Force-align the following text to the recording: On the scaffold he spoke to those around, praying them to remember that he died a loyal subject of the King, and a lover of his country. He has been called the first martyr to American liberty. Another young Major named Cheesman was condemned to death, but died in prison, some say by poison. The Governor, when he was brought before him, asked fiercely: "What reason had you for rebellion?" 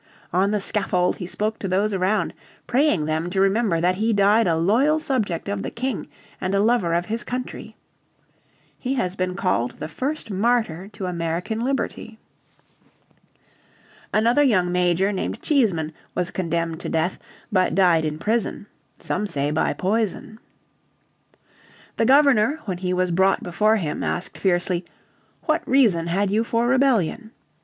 On 0.33 0.49
the 0.49 0.59
scaffold 0.59 1.17
he 1.17 1.27
spoke 1.27 1.59
to 1.59 1.67
those 1.67 1.93
around, 1.93 2.33
praying 2.65 3.05
them 3.05 3.29
to 3.29 3.39
remember 3.39 3.79
that 3.79 3.93
he 3.97 4.13
died 4.13 4.47
a 4.47 4.57
loyal 4.57 4.97
subject 4.99 5.47
of 5.47 5.61
the 5.61 5.69
King, 5.69 6.07
and 6.41 6.55
a 6.55 6.59
lover 6.59 6.95
of 6.95 7.05
his 7.05 7.23
country. 7.23 7.75
He 8.79 8.95
has 8.95 9.15
been 9.15 9.35
called 9.35 9.77
the 9.77 9.87
first 9.87 10.31
martyr 10.31 10.87
to 10.93 11.05
American 11.05 11.59
liberty. 11.59 12.17
Another 14.11 14.41
young 14.41 14.71
Major 14.71 15.11
named 15.11 15.39
Cheesman 15.43 15.93
was 16.15 16.31
condemned 16.31 16.79
to 16.79 16.89
death, 16.89 17.19
but 17.51 17.75
died 17.75 18.03
in 18.03 18.17
prison, 18.17 18.65
some 18.97 19.27
say 19.27 19.51
by 19.51 19.71
poison. 19.71 20.39
The 21.97 22.07
Governor, 22.07 22.57
when 22.65 22.79
he 22.79 22.91
was 22.91 23.11
brought 23.11 23.43
before 23.43 23.75
him, 23.77 24.01
asked 24.03 24.35
fiercely: 24.39 24.83
"What 25.43 25.61
reason 25.67 26.07
had 26.07 26.31
you 26.31 26.43
for 26.43 26.65
rebellion?" 26.65 27.29